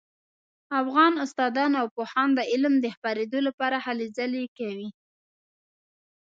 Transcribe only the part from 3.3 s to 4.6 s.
لپاره هلې ځلې